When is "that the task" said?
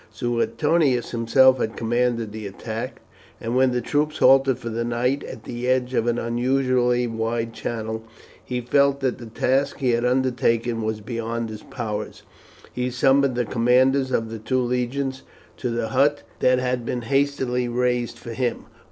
9.01-9.77